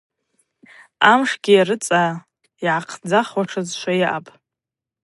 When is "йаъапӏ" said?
4.01-4.29